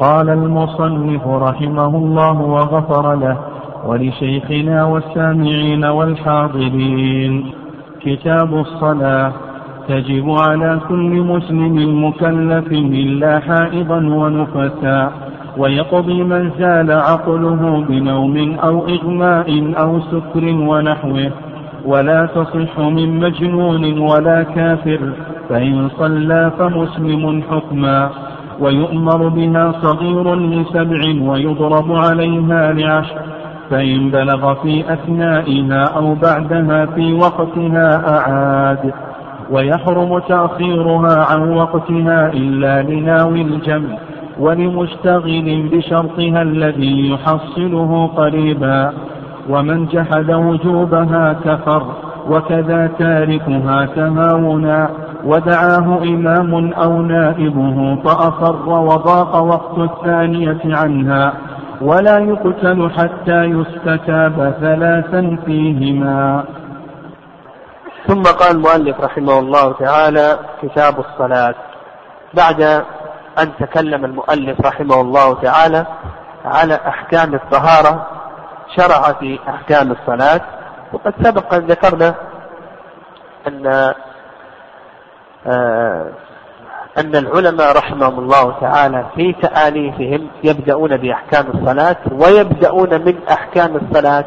[0.00, 3.36] قال المصنف رحمه الله وغفر له
[3.86, 7.52] ولشيخنا والسامعين والحاضرين.
[8.00, 9.32] كتاب الصلاة
[9.88, 15.10] تجب على كل مسلم مكلف إلا حائضا ونفسا
[15.58, 21.30] ويقضي من زال عقله بنوم أو إغماء أو سكر ونحوه.
[21.84, 25.12] ولا تصح من مجنون ولا كافر
[25.48, 28.10] فإن صلى فمسلم حكما.
[28.60, 33.20] ويؤمر بها صغير لسبع ويضرب عليها لعشر
[33.70, 38.92] فإن بلغ في أثنائها أو بعدها في وقتها أعاد.
[39.50, 43.98] ويحرم تأخيرها عن وقتها إلا لناوي الجمع
[44.38, 48.92] ولمشتغل بشرطها الذي يحصله قريبا.
[49.50, 51.82] ومن جحد وجوبها كفر
[52.30, 54.90] وكذا تاركها تهاونا.
[55.24, 61.32] ودعاه إمام أو نائبه فأصر وضاق وقت الثانية عنها
[61.80, 66.44] ولا يقتل حتى يستتاب ثلاثا فيهما.
[68.06, 71.54] ثم قال المؤلف رحمه الله تعالى كتاب الصلاة.
[72.34, 72.62] بعد
[73.38, 75.86] أن تكلم المؤلف رحمه الله تعالى
[76.44, 78.06] على أحكام الطهارة
[78.76, 80.40] شرع في أحكام الصلاة
[80.92, 82.14] وقد سبق أن ذكرنا
[83.48, 83.92] أن
[85.46, 94.24] أن العلماء رحمهم الله تعالى في تآليفهم يبدأون بأحكام الصلاة ويبدأون من أحكام الصلاة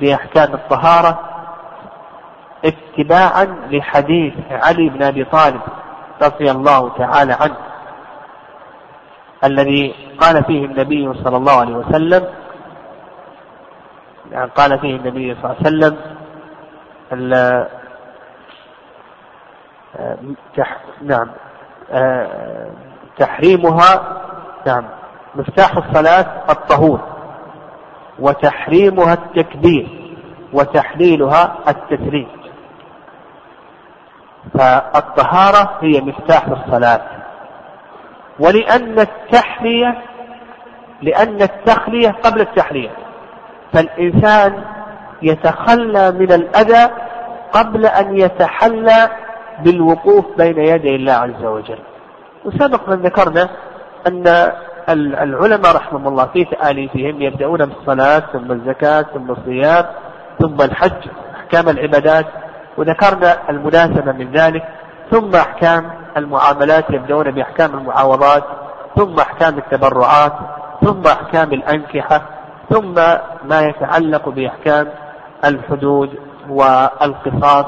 [0.00, 1.18] بأحكام الطهارة
[2.64, 5.60] اتباعا لحديث علي بن أبي طالب
[6.22, 7.56] رضي الله تعالى عنه
[9.44, 12.24] الذي قال فيه النبي صلى الله عليه وسلم
[14.56, 15.96] قال فيه النبي صلى الله عليه وسلم
[21.02, 21.30] نعم.
[23.18, 24.20] تحريمها
[24.66, 24.84] نعم.
[25.34, 27.00] مفتاح الصلاة الطهور
[28.18, 30.16] وتحريمها التكبير
[30.52, 32.28] وتحليلها التسليم.
[34.58, 37.00] فالطهارة هي مفتاح الصلاة.
[38.40, 40.02] ولأن التحلية
[41.02, 42.90] لأن التخلية قبل التحلية.
[43.72, 44.64] فالإنسان
[45.22, 46.90] يتخلى من الأذى
[47.52, 49.10] قبل أن يتحلى
[49.64, 51.78] بالوقوف بين يدي الله عز وجل.
[52.44, 53.48] وسبق من ذكرنا
[54.06, 54.52] أن
[54.88, 59.84] العلماء رحمهم الله في تآليفهم يبدأون بالصلاة ثم الزكاة ثم الصيام
[60.40, 62.26] ثم الحج أحكام العبادات.
[62.76, 64.62] وذكرنا المناسبة من ذلك
[65.10, 68.44] ثم أحكام المعاملات يبدأون بأحكام المعاوضات
[68.96, 70.32] ثم أحكام التبرعات
[70.84, 72.22] ثم أحكام الأنكحة
[72.70, 72.94] ثم
[73.44, 74.88] ما يتعلق بأحكام
[75.44, 76.10] الحدود
[76.48, 77.66] والقصاص.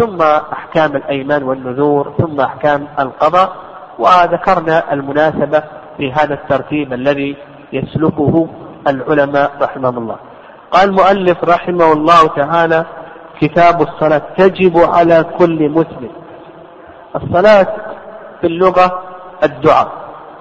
[0.00, 0.22] ثم
[0.52, 3.52] أحكام الأيمان والنذور ثم أحكام القضاء
[3.98, 5.62] وذكرنا المناسبة
[5.96, 7.36] في هذا الترتيب الذي
[7.72, 8.48] يسلكه
[8.88, 10.16] العلماء رحمهم الله.
[10.70, 12.84] قال المؤلف رحمه الله تعالى
[13.40, 16.10] كتاب الصلاة تجب على كل مسلم.
[17.16, 17.66] الصلاة
[18.40, 19.02] في اللغة
[19.44, 19.88] الدعاء.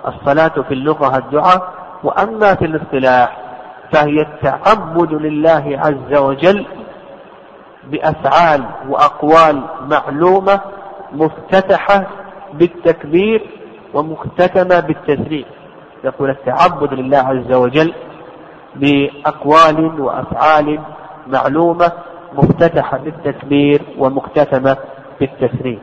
[0.08, 3.38] الصلاة في اللغة الدعاء وأما في الاصطلاح
[3.94, 6.66] فهي التعبد لله عز وجل
[7.92, 10.60] بأفعال وأقوال معلومة
[11.12, 12.08] مفتتحة
[12.54, 13.50] بالتكبير
[13.94, 15.46] ومختتمة بالتسليم.
[16.04, 17.94] يقول التعبد لله عز وجل
[18.76, 20.80] بأقوال وأفعال
[21.28, 21.92] معلومة
[22.34, 24.78] مفتتحة بالتكبير ومختتمة
[25.20, 25.80] بالتسليم.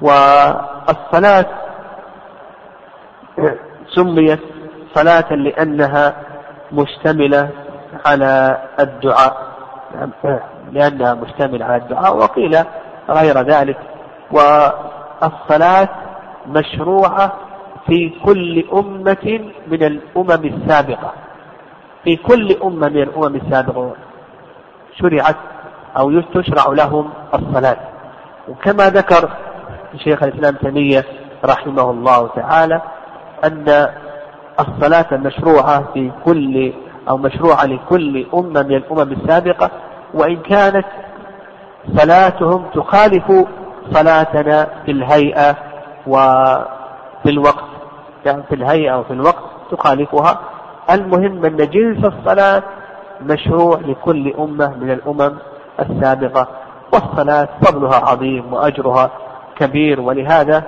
[0.00, 1.46] والصلاة
[3.94, 4.40] سميت
[4.94, 6.16] صلاة لأنها
[6.72, 7.50] مشتملة
[8.06, 9.49] على الدعاء.
[10.72, 12.56] لأنها مشتملة على الدعاء وقيل
[13.10, 13.76] غير ذلك.
[14.30, 15.88] والصلاة
[16.46, 17.32] مشروعة
[17.86, 21.12] في كل أمة من الأمم السابقة.
[22.04, 23.92] في كل أمة من الأمم السابقة
[24.98, 25.36] شرعت
[25.98, 27.76] أو تشرع لهم الصلاة.
[28.48, 29.30] وكما ذكر
[29.96, 31.04] شيخ الإسلام تيمية
[31.44, 32.80] رحمه الله تعالى
[33.44, 33.86] أن
[34.60, 36.72] الصلاة مشروعة في كل
[37.08, 39.70] أو مشروعة لكل أمة من الأمم السابقة
[40.14, 40.86] وإن كانت
[41.96, 43.32] صلاتهم تخالف
[43.92, 45.56] صلاتنا في الهيئة
[46.06, 47.64] وفي الوقت
[48.26, 50.40] يعني في الهيئة وفي الوقت تخالفها.
[50.90, 52.62] المهم أن جنس الصلاة
[53.22, 55.36] مشروع لكل أمة من الأمم
[55.80, 56.46] السابقة
[56.92, 59.10] والصلاة فضلها عظيم وأجرها
[59.56, 60.00] كبير.
[60.00, 60.62] ولهذا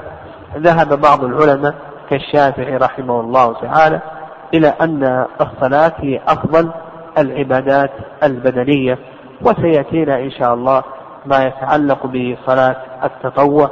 [0.57, 1.75] ذهب بعض العلماء
[2.11, 4.01] كالشافعي رحمه الله تعالى
[4.55, 6.71] إلى أن الصلاة هي أفضل
[7.19, 7.91] العبادات
[8.23, 8.99] البدنية
[9.45, 10.83] وسيأتينا إن شاء الله
[11.27, 13.71] ما يتعلق بصلاة التطوع.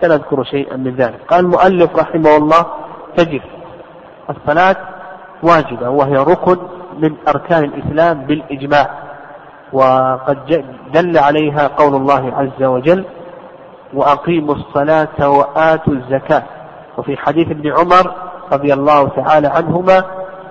[0.00, 1.20] سنذكر شيئا من ذلك.
[1.28, 2.66] قال المؤلف رحمه الله
[3.16, 3.40] تجب
[4.30, 4.76] الصلاة
[5.42, 6.58] واجبة وهي ركن
[6.98, 8.90] من أركان الإسلام بالإجماع
[9.72, 13.04] وقد دل عليها قول الله عز وجل
[13.94, 16.42] وأقيموا الصلاة وآتوا الزكاة.
[16.98, 18.14] وفي حديث ابن عمر
[18.52, 20.04] رضي الله تعالى عنهما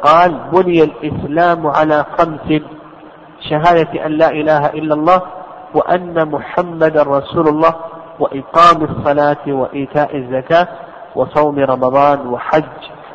[0.04, 2.62] قال بني الإسلام على خمس
[3.50, 5.22] شهادة أن لا إله إلا الله
[5.74, 7.76] وأن محمدا رسول الله
[8.20, 10.68] وإقام الصلاة وإيتاء الزكاة
[11.16, 12.64] وصوم رمضان وحج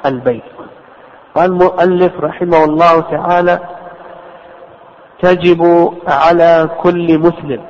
[0.06, 0.43] البيت.
[1.34, 3.58] قال المؤلف رحمه الله تعالى
[5.23, 7.61] تجب على كل مسلم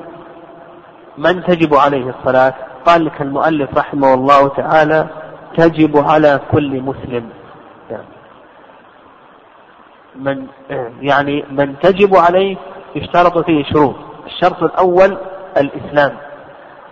[1.19, 2.55] من تجب عليه الصلاة؟
[2.87, 5.07] قال لك المؤلف رحمه الله تعالى
[5.57, 7.29] تجب على كل مسلم.
[10.17, 10.47] من
[11.01, 12.57] يعني من تجب عليه
[12.97, 13.95] يشترط فيه شروط.
[14.27, 15.17] الشرط الأول
[15.57, 16.17] الإسلام.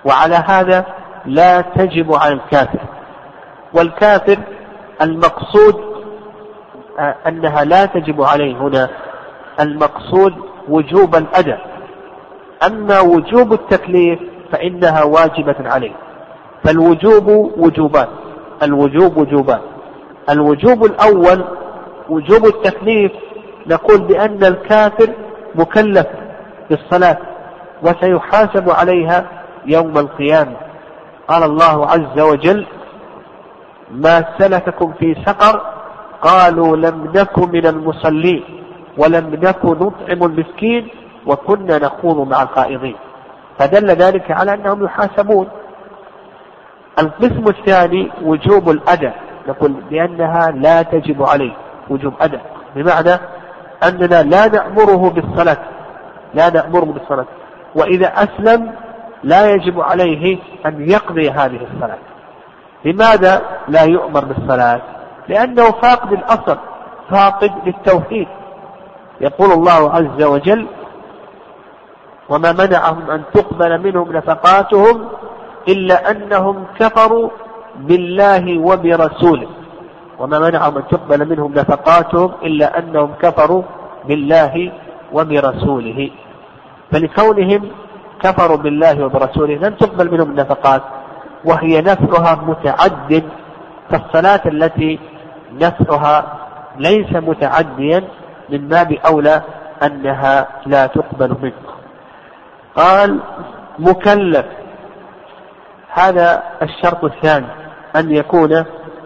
[0.04, 0.84] وعلى هذا
[1.26, 2.80] لا تجب على الكافر.
[3.74, 4.38] والكافر
[5.02, 5.90] المقصود
[6.98, 8.88] آه، أنها لا تجب عليه هنا
[9.60, 10.34] المقصود
[10.68, 11.60] وجوب الأداء
[12.66, 14.18] أما وجوب التكليف
[14.52, 15.92] فإنها واجبة عليه.
[16.64, 18.06] فالوجوب وجوبان
[18.62, 19.60] الوجوب وجوبان
[20.30, 21.44] الوجوب الأول
[22.10, 23.12] وجوب التكليف
[23.66, 25.10] نقول بأن الكافر
[25.54, 26.06] مكلف
[26.70, 27.18] بالصلاة
[27.82, 29.26] وسيحاسب عليها
[29.66, 30.56] يوم القيامة.
[31.28, 32.66] قال الله عز وجل
[33.90, 35.60] ما سلككم في سقر
[36.22, 38.44] قالوا لم نكن من المصلين
[38.98, 40.88] ولم نكن نطعم المسكين
[41.26, 42.96] وكنا نخوض مع القائضين
[43.58, 45.48] فدل ذلك على أنهم يحاسبون.
[46.98, 49.14] القسم الثاني وجوب الأداء
[49.48, 51.52] نقول بأنها لا تجب عليه.
[51.90, 52.40] وجوب أداء
[52.76, 53.20] بمعنى
[53.82, 55.58] أننا لا نأمره بالصلاة.
[56.34, 57.26] لا نأمره بالصلاة.
[57.74, 58.72] وإذا أسلم
[59.24, 61.98] لا يجب عليه أن يقضي هذه الصلاة.
[62.84, 64.80] لماذا لا يؤمر بالصلاة؟
[65.28, 66.58] لأنه فاقد الأصل
[67.10, 68.28] فاقد للتوحيد.
[69.20, 70.66] يقول الله عز وجل
[72.28, 75.08] وما منعهم أن تقبل منهم نفقاتهم
[75.68, 77.28] إلا أنهم كفروا
[77.76, 79.48] بالله وبرسوله.
[80.20, 83.62] وما منعهم أن تقبل منهم نفقاتهم إلا أنهم كفروا
[84.04, 84.72] بالله
[85.12, 86.10] وبرسوله.
[86.92, 87.70] فلكونهم
[88.22, 90.82] كفروا بالله وبرسوله لن تقبل منهم النفقات
[91.44, 93.24] وهي نفعها متعد
[93.90, 94.98] كالصلاة التي
[95.52, 96.16] نفعها
[96.78, 98.04] ليس متعديا
[98.50, 99.42] من باب أولى
[99.82, 101.62] أنها لا تقبل منه
[102.76, 103.20] قال
[103.78, 104.46] مكلف.
[105.92, 107.46] هذا الشرط الثاني
[107.96, 108.64] أن يكون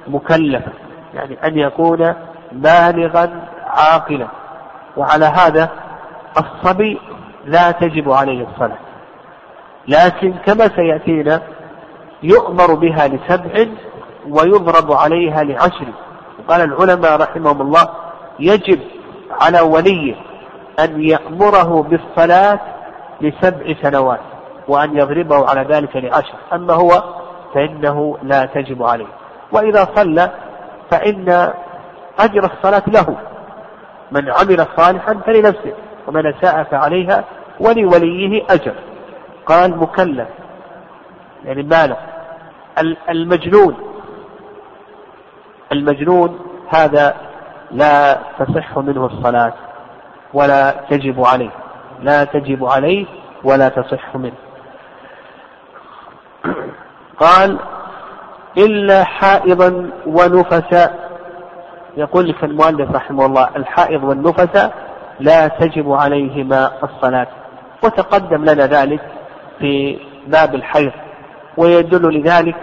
[0.08, 0.72] مكلفا.
[1.14, 2.14] يعني أن يكون
[2.52, 4.26] بالغا عاقلا.
[4.96, 5.68] وعلى هذا
[6.38, 7.00] الصبي
[7.44, 8.78] لا تجب عليه الصلاة.
[9.88, 11.40] لكن كما سيأتينا
[12.22, 13.66] يؤمر بها لسبع
[14.28, 15.86] ويضرب عليها لعشر.
[16.48, 17.88] قال العلماء رحمهم الله
[18.38, 18.80] يجب
[19.40, 20.14] على وليه
[20.80, 22.60] أن يأمره بالصلاة
[23.20, 24.20] لسبع سنوات
[24.68, 26.34] وأن يضربه على ذلك لعشر.
[26.52, 27.02] أما هو
[27.54, 29.06] فإنه لا تجب عليه.
[29.52, 30.30] وإذا صلى
[30.90, 31.52] فإن
[32.18, 33.16] أجر الصلاة له.
[34.12, 35.72] من عمل صالحا فلنفسه
[36.06, 37.24] ومن أساء فعليها
[37.60, 38.74] ولوليه أجر.
[39.46, 40.28] قال مكلف
[41.44, 41.96] يعني بالغ
[43.08, 43.76] المجنون.
[45.72, 46.38] المجنون
[46.68, 47.14] هذا
[47.70, 49.52] لا تصح منه الصلاة
[50.32, 51.50] ولا تجب عليه.
[52.00, 53.06] لا تجب عليه
[53.44, 54.34] ولا تصح منه.
[57.18, 57.58] قال
[58.58, 60.90] إلا حائضا ونفسا.
[61.96, 64.70] يقول لك المؤلف رحمه الله الحائض والنفس
[65.20, 67.26] لا تجب عليهما الصلاة.
[67.84, 69.00] وتقدم لنا ذلك
[69.58, 70.92] في باب الحيض.
[71.56, 72.56] ويدل لذلك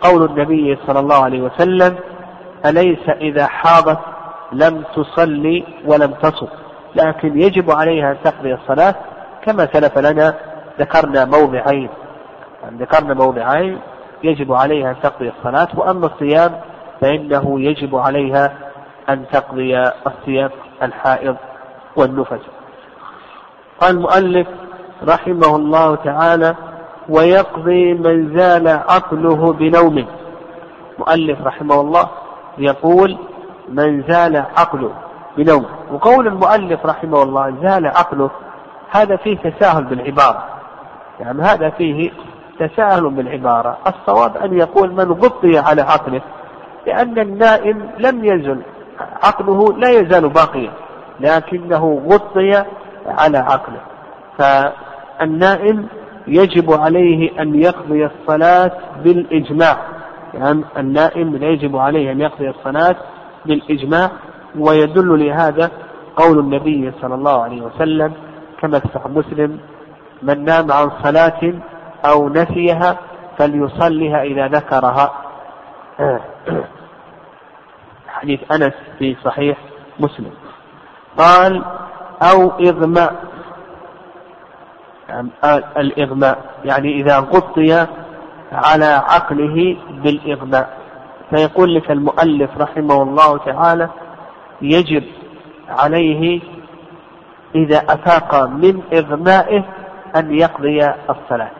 [0.00, 1.96] قول النبي صلى الله عليه وسلم
[2.66, 3.98] أليس إذا حاضت
[4.52, 6.46] لم تصلي ولم تصم؟
[6.94, 8.94] لكن يجب عليها أن تقضي الصلاة
[9.46, 10.34] كما سلف لنا
[10.80, 11.88] ذكرنا موضعين.
[12.78, 13.78] ذكرنا موضعين.
[14.22, 16.60] يجب عليها أن تقضي الصلاة وأما الصيام
[17.00, 18.52] فإنه يجب عليها
[19.08, 20.50] أن تقضي الصيام
[20.82, 21.36] الحائض
[21.96, 22.40] والنفس.
[23.80, 24.48] قال المؤلف
[25.08, 26.54] رحمه الله تعالى
[27.08, 30.06] ويقضي من زال عقله بنوم
[30.98, 32.08] مؤلف رحمه الله
[32.58, 33.18] يقول
[33.68, 34.92] من زال عقله
[35.36, 38.30] بنوم وقول المؤلف رحمه الله زال عقله
[38.90, 40.44] هذا فيه تساهل بالعبارة.
[41.20, 42.10] يعني هذا فيه
[42.58, 43.78] تساهل بالعبارة.
[43.86, 46.20] الصواب أن يقول من غطي على عقله
[46.86, 48.62] لأن النائم لم يزل
[49.22, 50.70] عقله لا يزال باقيا
[51.20, 52.64] لكنه غطي
[53.06, 53.80] على عقله.
[54.38, 55.86] فالنائم
[56.26, 58.72] يجب عليه أن يقضي الصلاة
[59.04, 59.76] بالإجماع.
[60.34, 62.96] يعني النائم لا يجب عليه أن يقضي الصلاة
[63.46, 64.10] بالإجماع
[64.58, 65.70] ويدل لهذا
[66.16, 68.12] قول النبي صلى الله عليه وسلم
[68.60, 69.58] كما في مسلم
[70.22, 71.54] من نام عن صلاة
[72.04, 72.96] أو نسيها
[73.38, 75.12] فليصلها إذا ذكرها.
[78.08, 79.58] حديث أنس في صحيح
[80.00, 80.32] مسلم.
[81.18, 81.64] قال
[82.22, 83.14] أو إغماء
[85.76, 87.86] الإغماء يعني إذا غطي
[88.52, 90.78] على عقله بالإغماء
[91.30, 93.88] فيقول لك المؤلف رحمه الله تعالى
[94.62, 95.04] يجب
[95.68, 96.40] عليه
[97.54, 99.64] إذا أفاق من إغمائه
[100.16, 101.50] أن يقضي الصلاة.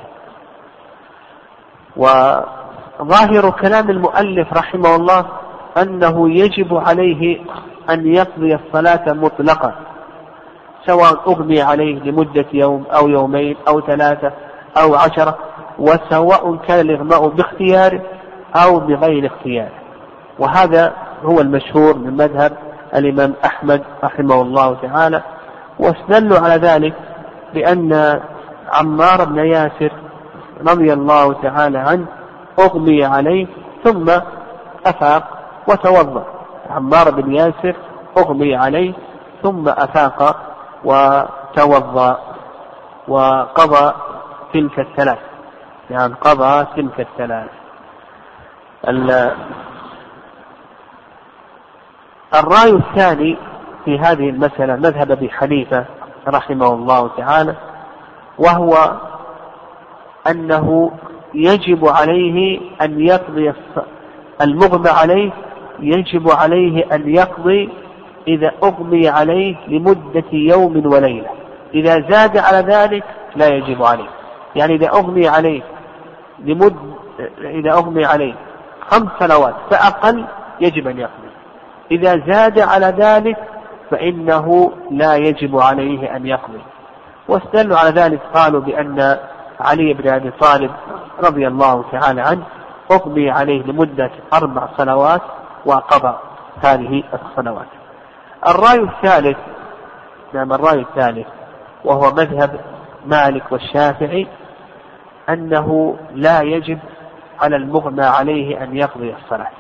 [1.99, 5.27] وظاهر كلام المؤلف رحمه الله
[5.83, 7.41] أنه يجب عليه
[7.91, 9.75] أن يقضي الصلاة مطلقا
[10.87, 14.33] سواء أغمي عليه لمدة يوم أو يومين أو ثلاثة
[14.83, 15.39] أو عشرة
[15.79, 18.01] وسواء كان الإغماء باختياره
[18.57, 19.73] أو بغير اختياره
[20.39, 22.53] وهذا هو المشهور من مذهب
[22.95, 25.23] الإمام أحمد رحمه الله تعالى.
[25.79, 26.95] واستدلوا على ذلك
[27.55, 28.21] بأن
[28.73, 29.93] عمار بن ياسر
[30.61, 32.07] رضي الله تعالى عنه
[32.59, 33.47] أغمي عليه
[33.85, 34.11] ثم
[34.87, 35.25] أفاق
[35.69, 36.25] وتوضأ.
[36.71, 37.77] عمار بن ياسر
[38.19, 38.93] أغمي عليه
[39.43, 40.37] ثم أفاق
[40.85, 42.19] وتوضأ
[43.09, 43.95] وقضى
[44.55, 45.19] تلك الثلاث.
[45.91, 47.51] يعني قضى تلك الثلاث.
[52.35, 53.37] الرأي الثاني
[53.85, 55.85] في هذه المسألة مذهب أبي حنيفة
[56.29, 57.55] رحمه الله تعالى
[58.39, 58.93] وهو
[60.31, 60.91] أنه
[61.35, 63.53] يجب عليه أن يقضي
[64.43, 65.31] المغمى عليه
[65.81, 67.71] يجب عليه أن يقضي
[68.29, 71.29] إذا أغمي عليه لمدة يوم وليلة.
[71.75, 73.05] إذا زاد على ذلك
[73.37, 74.09] لا يجب عليه.
[74.57, 75.63] يعني إذا أغمي عليه
[76.39, 76.77] لمد
[77.41, 78.35] إذا أغمي عليه
[78.81, 80.25] خمس سنوات فأقل
[80.61, 81.29] يجب أن يقضي.
[81.91, 83.37] إذا زاد على ذلك
[83.91, 86.61] فإنه لا يجب عليه أن يقضي.
[87.29, 89.17] واستدلوا على ذلك قالوا بأن
[89.61, 90.71] علي بن أبي طالب
[91.25, 92.43] رضي الله تعالى عنه
[92.93, 95.23] أغمي عليه لمدة أربع سنوات
[95.67, 96.19] وقضى
[96.65, 97.67] هذه السنوات.
[98.49, 99.39] الرأي الثالث
[100.33, 101.27] نعم الرأي الثالث
[101.85, 102.61] وهو مذهب
[103.07, 104.27] مالك والشافعي
[105.29, 106.79] أنه لا يجب
[107.41, 109.51] على المغمى عليه أن يقضي الصلاة.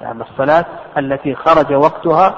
[0.00, 0.64] يعني الصلاة
[0.98, 2.34] التي خرج وقتها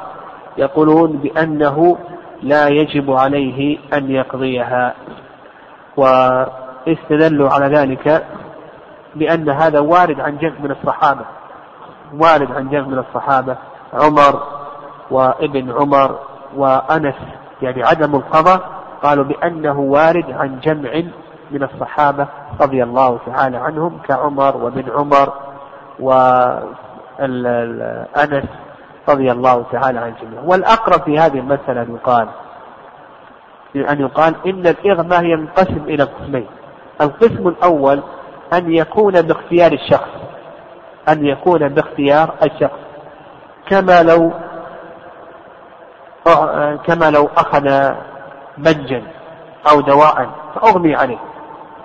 [0.56, 1.98] يقولون بأنه
[2.42, 4.94] لا يجب عليه أن يقضيها.
[6.86, 8.26] واستدلوا على ذلك
[9.14, 11.24] بأن هذا وارد عن جمع من الصحابة
[12.14, 13.56] وارد عن جمع من الصحابة
[13.92, 14.42] عمر
[15.10, 16.18] وابن عمر
[16.56, 17.14] وأنس
[17.62, 18.60] يعني عدم القضاء
[19.02, 21.02] قالوا بأنه وارد عن جمع
[21.50, 22.26] من الصحابة
[22.60, 25.32] رضي الله تعالى عنهم كعمر وابن عمر
[26.00, 26.34] وأنس
[29.08, 32.28] رضي الله تعالى عن الجميع والأقرب في هذه المسألة أن يقال
[33.76, 36.46] أن يقال إن الإغماء ينقسم إلى قسمين.
[37.00, 38.02] القسم الأول
[38.52, 40.10] أن يكون باختيار الشخص
[41.08, 42.78] أن يكون باختيار الشخص.
[43.68, 44.32] كما لو
[46.86, 47.94] كما لو أخذ
[48.58, 49.02] بنجا
[49.72, 51.18] أو دواء فأغمي عليه.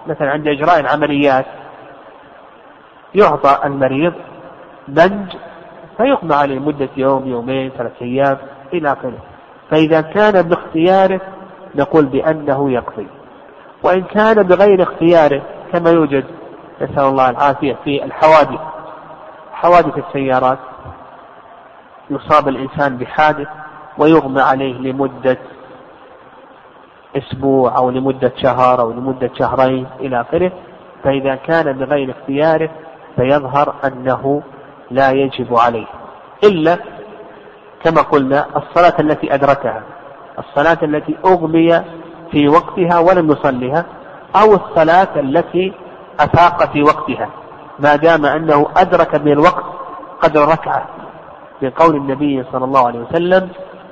[0.08, 1.46] مثلا عند إجراء العمليات
[3.16, 4.14] يعطى المريض
[4.88, 5.36] بنج
[5.98, 8.38] فيغمى عليه مدة يوم يومين ثلاثة أيام
[8.74, 9.18] إلى آخره.
[9.72, 11.22] فإذا كان باختياره
[11.76, 13.08] نقول بأنه يقضي.
[13.84, 15.42] وإن كان بغير اختياره
[15.74, 16.26] كما يوجد
[16.82, 18.60] نسأل الله العافية في الحوادث
[19.54, 20.60] حوادث السيارات
[22.10, 23.48] يصاب الإنسان بحادث
[23.98, 25.38] ويغمى عليه لمدة
[27.18, 30.52] أسبوع أو لمدة شهر أو لمدة شهرين إلى آخره
[31.04, 32.70] فإذا كان بغير اختياره
[33.16, 34.42] فيظهر أنه
[34.92, 35.86] لا يجب عليه.
[36.44, 36.78] إلا
[37.84, 39.84] كما قلنا الصلاة التي أدركها
[40.40, 41.82] الصلاة التي أغمي
[42.36, 43.86] في وقتها ولم يصلها
[44.36, 45.74] أو الصلاة التي
[46.20, 47.30] أفاق في وقتها.
[47.80, 49.64] ما دام أنه أدرك من الوقت
[50.22, 50.86] قدر ركعة.
[51.60, 53.50] في قول النبي صلى الله عليه وسلم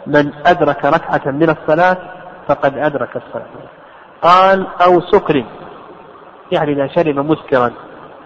[0.08, 1.98] من أدرك ركعة من الصلاة
[2.48, 3.46] فقد أدرك الصلاة.
[4.22, 5.46] قال أو سكر.
[6.52, 7.72] يعني إذا شرب مسكرا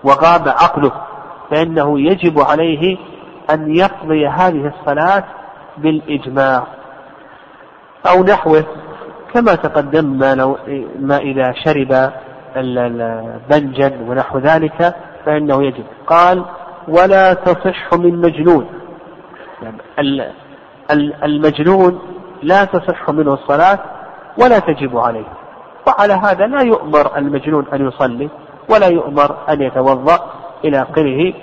[0.04, 0.92] وغاب عقله
[1.52, 2.98] فإنه يجب عليه
[3.52, 5.24] أن يقضي هذه الصلاة
[5.78, 6.64] بالإجماع.
[8.10, 8.64] أو نحوه
[9.34, 10.58] كما تقدم ما, لو
[11.00, 12.12] ما إذا شرب
[13.50, 15.84] بنجا ونحو ذلك فإنه يجب.
[16.08, 16.46] قال
[16.88, 18.68] ولا تصح من مجنون.
[19.62, 20.32] يعني
[21.24, 22.00] المجنون
[22.44, 23.80] لا تصح منه الصلاة
[24.42, 25.28] ولا تجب عليه.
[25.88, 28.30] وعلى هذا لا يؤمر المجنون أن يصلي
[28.70, 30.20] ولا يؤمر أن يتوضأ
[30.66, 31.34] إلى آخره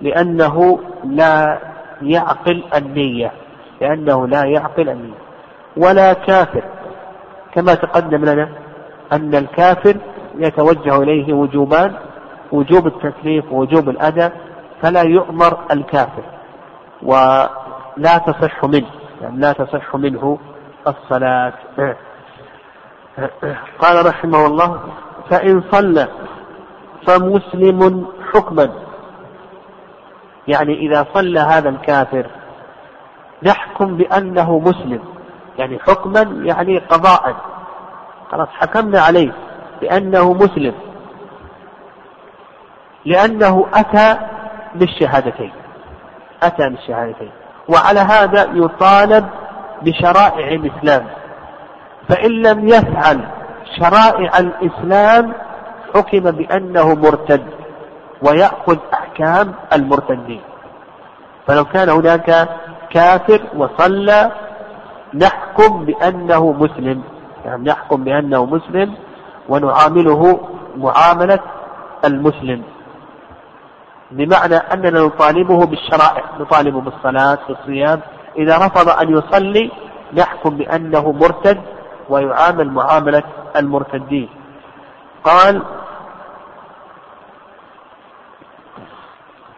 [0.00, 1.58] لأنه لا
[2.02, 3.32] يعقل النية.
[3.80, 5.18] لأنه لا يعقل النية.
[5.76, 6.62] ولا كافر
[7.54, 8.48] كما تقدم لنا
[9.12, 9.96] أن الكافر
[10.34, 11.94] يتوجه إليه وجوبان
[12.52, 14.32] وجوب التكليف ووجوب الأداء
[14.82, 16.22] فلا يؤمر الكافر
[17.02, 18.86] ولا تصح منه
[19.20, 20.38] يعني لا تصح منه
[20.86, 21.52] الصلاة.
[23.78, 24.80] قال رحمه الله
[25.30, 26.08] فإن صلى
[27.06, 28.70] فمسلم حكما
[30.48, 32.26] يعني إذا صلى هذا الكافر
[33.42, 35.00] نحكم بأنه مسلم.
[35.58, 37.36] يعني حكما يعني قضاء.
[38.32, 39.32] خلاص حكمنا عليه
[39.80, 40.74] بأنه مسلم.
[43.04, 44.16] لأنه أتى
[44.74, 45.52] بالشهادتين.
[46.42, 47.30] أتى بالشهادتين.
[47.68, 49.28] وعلى هذا يطالب
[49.82, 51.06] بشرائع الإسلام.
[52.08, 53.28] فإن لم يفعل
[53.78, 55.32] شرائع الإسلام
[55.94, 57.46] حكم بأنه مرتد.
[58.22, 60.40] ويأخذ أحكام المرتدين.
[61.46, 62.48] فلو كان هناك
[62.90, 64.32] كافر وصلى
[65.14, 67.02] نحكم بأنه مسلم.
[67.44, 68.94] يعني نحكم بأنه مسلم
[69.48, 70.40] ونعامله
[70.76, 71.40] معاملة
[72.04, 72.62] المسلم.
[74.10, 78.00] بمعنى أننا نطالبه بالشرائع نطالبه بالصلاة بالصيام.
[78.36, 79.70] إذا رفض أن يصلي
[80.14, 81.60] نحكم بأنه مرتد
[82.08, 83.22] ويعامل معاملة
[83.56, 84.28] المرتدين.
[85.24, 85.62] قال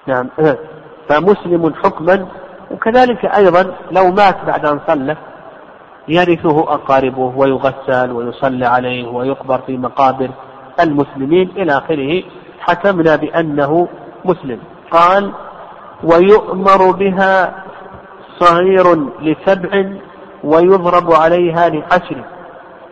[0.07, 0.28] نعم
[1.09, 2.26] فمسلم حكما
[2.71, 5.16] وكذلك أيضا لو مات بعد أن صلى
[6.09, 10.30] يرثه أقاربه ويغسل ويصلى عليه ويقبر في مقابر
[10.80, 12.23] المسلمين إلى آخره.
[12.61, 13.88] حكمنا بأنه
[14.25, 14.59] مسلم.
[14.90, 15.33] قال
[16.04, 17.64] ويؤمر بها
[18.38, 19.90] صغير لسبع
[20.45, 22.25] ويضرب عليها لعشر.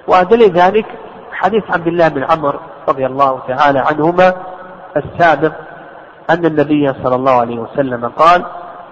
[0.09, 0.87] وأدل ذلك
[1.33, 4.35] حديث عبد الله بن عمر رضي الله تعالى عنهما
[4.97, 5.53] السابق
[6.31, 8.45] أن النبي صلى الله عليه وسلم قال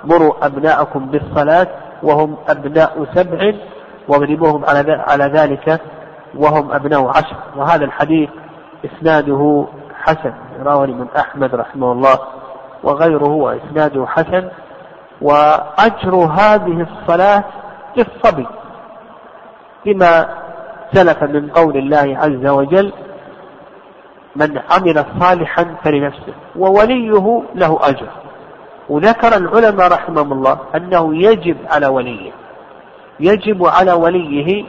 [0.04, 1.68] مروا أبناءكم بالصلاة
[2.02, 3.52] وهم أبناء سبع
[4.08, 5.80] واضربوهم على على ذلك
[6.34, 7.36] وهم أبناء عشر.
[7.56, 8.30] وهذا الحديث
[8.84, 9.66] إسناده
[10.02, 12.18] حسن رواه الإمام أحمد رحمه الله
[12.82, 14.48] وغيره وإسناده حسن.
[15.20, 17.44] وأجر هذه الصلاة
[17.96, 18.46] للصبي
[19.86, 20.28] لما
[20.92, 22.92] سلف من قول الله عز وجل
[24.36, 28.08] من عمل صالحا فلنفسه ووليه له أجر.
[28.88, 32.32] وذكر العلماء رحمهم الله أنه يجب على وليه
[33.20, 34.64] يجب على وليه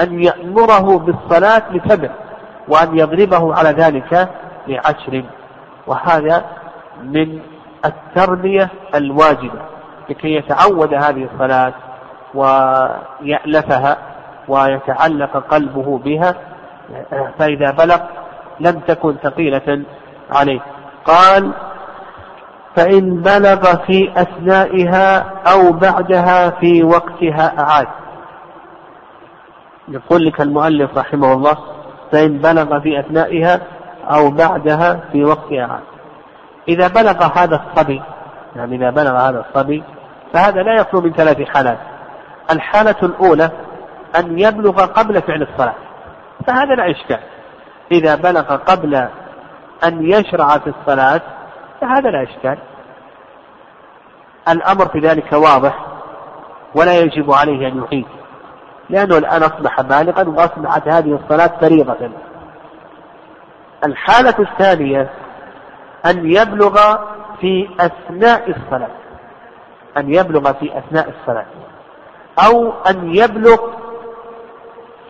[0.00, 2.08] أن يأمره بالصلاة لسبع
[2.68, 4.28] وأن يضربه على ذلك
[4.66, 5.24] لعشر.
[5.86, 6.44] وهذا
[7.02, 7.40] من
[7.84, 9.60] التربية الواجبة
[10.08, 11.72] لكي يتعود هذه الصلاة
[12.34, 13.96] ويألفها
[14.48, 16.34] ويتعلق قلبه بها
[17.38, 17.98] فإذا بلغ
[18.60, 19.82] لم تكن ثقيلة
[20.30, 20.60] عليه.
[21.04, 21.52] قال
[22.78, 25.18] فإن بلغ في أثنائها
[25.52, 27.86] أو بعدها في وقتها أعاد.
[29.88, 31.56] يقول لك المؤلف رحمه الله
[32.12, 33.60] فإن بلغ في أثنائها
[34.04, 35.82] أو بعدها في وقتها أعاد.
[36.68, 38.02] إذا بلغ هذا الصبي
[38.56, 39.82] يعني إذا بلغ هذا الصبي
[40.32, 41.78] فهذا لا يخلو من ثلاث حالات.
[42.50, 43.50] الحالة الأولى
[44.18, 45.74] أن يبلغ قبل فعل الصلاة
[46.46, 47.20] فهذا لا إشكال.
[47.92, 48.94] إذا بلغ قبل
[49.84, 51.20] أن يشرع في الصلاة
[51.80, 52.58] فهذا لا إشكال
[54.48, 55.86] الأمر في ذلك واضح
[56.74, 58.06] ولا يجب عليه أن يعيد
[58.90, 62.10] لأنه الآن أصبح بالغا وأصبحت هذه الصلاة فريضة.
[63.86, 65.10] الحالة الثانية
[66.06, 66.96] أن يبلغ
[67.40, 68.90] في أثناء الصلاة
[69.96, 71.46] أن يبلغ في أثناء الصلاة
[72.46, 73.56] أو أن يبلغ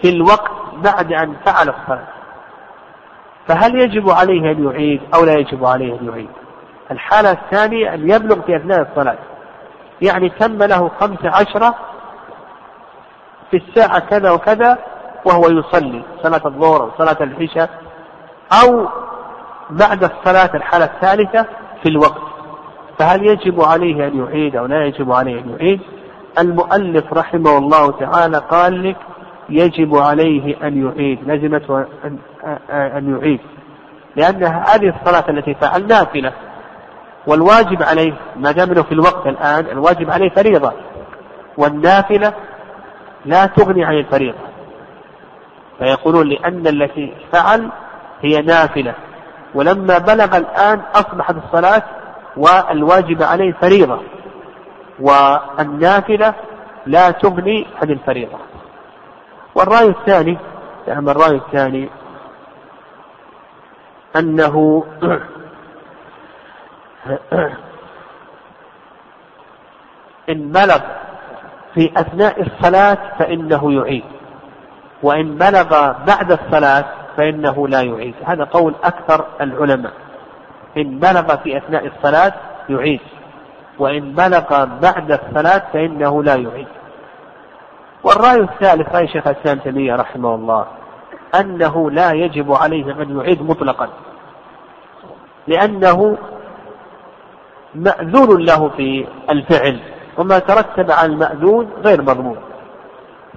[0.03, 2.09] في الوقت بعد أن فعل الصلاة.
[3.49, 6.31] فهل يجب عليه أن يعيد أو لا يجب عليه أن يعيد؟
[6.91, 9.19] الحالة الثانية أن يبلغ في أثناء الصلاة.
[10.03, 11.75] يعني تم له خمس عشرة
[13.51, 14.79] في الساعة كذا وكذا
[15.25, 17.71] وهو يصلي صلاة الظهر أو صلاة العشاء
[18.65, 18.89] أو
[19.71, 21.47] بعد الصلاة الحالة الثالثة
[21.83, 22.23] في الوقت.
[22.99, 25.81] فهل يجب عليه أن يعيد أو لا يجب عليه أن يعيد؟
[26.39, 28.97] المؤلف رحمه الله تعالى قال لك
[29.49, 31.87] يجب عليه أن يعيد لزمته
[32.71, 33.41] أن يعيد.
[34.17, 36.33] لأن هذه الصلاة التي فعل نافلة
[37.29, 40.73] والواجب عليه ما دام في الوقت الآن الواجب عليه فريضة.
[41.57, 42.33] والنافلة
[43.25, 44.39] لا تغني عن الفريضة.
[45.79, 47.71] فيقولون لأن التي فعل
[48.23, 48.95] هي نافلة.
[49.55, 51.83] ولما بلغ الآن أصبحت الصلاة
[52.37, 54.01] والواجب عليه فريضة.
[55.01, 56.35] والنافلة
[56.87, 58.39] لا تغني عن الفريضة.
[59.55, 60.39] والرأي الثاني
[60.89, 61.89] نعم الرأي الثاني
[64.17, 64.85] أنه
[70.29, 70.79] إن بلغ
[71.75, 74.05] في أثناء الصلاة فإنه يعيد.
[75.03, 76.85] وإن بلغ بعد الصلاة
[77.17, 78.15] فإنه لا يعيد.
[78.25, 79.93] هذا قول أكثر العلماء.
[80.77, 82.33] إن بلغ في أثناء الصلاة
[82.69, 83.01] يعيد.
[83.79, 86.69] وإن بلغ بعد الصلاة فإنه لا يعيد.
[88.05, 90.67] والرأي الثالث رأي شيخ الإسلام تيمية رحمه الله
[91.41, 93.89] أنه لا يجب عليه أن يعيد مطلقا.
[95.47, 96.19] لأنه
[97.75, 99.81] مأذون له في الفعل
[100.19, 102.37] وما ترتب على المأذون غير مضمون.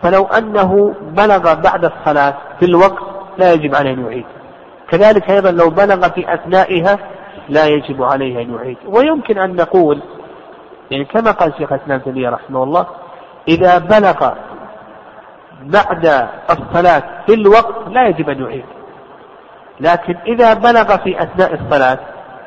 [0.04, 3.04] فلو أنه بلغ بعد الصلاة في الوقت
[3.38, 4.26] لا يجب عليه أن يعيد.
[4.90, 6.98] كذلك أيضا لو بلغ في أثنائها
[7.50, 8.78] لا يجب عليه أن يعيد.
[8.86, 10.02] ويمكن أن نقول
[10.92, 12.88] يعني كما قال شيخ الإسلام تيمية رحمه الله
[13.48, 14.30] إذا بلغ
[15.64, 18.66] بعد الصلاة في الوقت لا يجب أن يعيد.
[19.80, 22.00] لكن إذا بلغ في أثناء الصلاة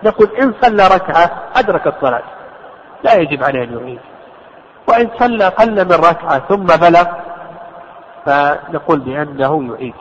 [0.04, 2.22] نقول إن صلى ركعة أدرك الصلاة.
[3.02, 4.00] لا يجب عليه أن يعيد.
[4.88, 7.04] وإن صلى قل من ركعة ثم بلغ
[8.26, 9.94] فنقول بأنه يعيد.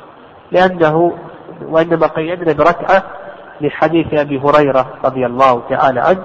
[0.51, 1.17] لأنه
[1.61, 3.03] وإنما قيدنا بركعة
[3.61, 6.23] لحديث أبي هريرة رضي الله تعالى عنه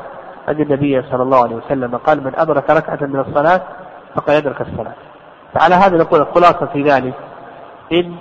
[0.49, 3.61] أن النبي صلى الله عليه وسلم قال من أدرك ركعة من الصلاة
[4.14, 4.95] فقد أدرك الصلاة.
[5.55, 7.14] فعلى هذا نقول الخلاصة في ذلك.
[7.93, 8.17] إن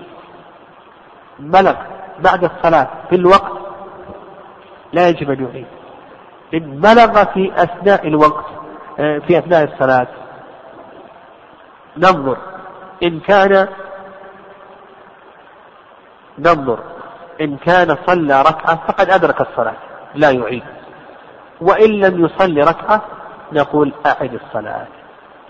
[1.39, 1.76] بلغ
[2.20, 3.57] بعد الصلاة في الوقت
[4.93, 5.67] لا يجب أن يعيد.
[6.54, 8.45] إن بلغ في أثناء الوقت
[9.00, 10.08] آه، في أثناء الصلاة
[11.97, 12.38] ننظر.
[13.04, 13.67] إن كان
[16.39, 16.80] ننظر.
[17.41, 19.76] إن كان صلى ركعة فقد أدرك الصلاة
[20.15, 20.63] لا يعيد.
[21.62, 23.02] وإن لم يصلي ركعة
[23.54, 24.88] نقول أعد الصلاة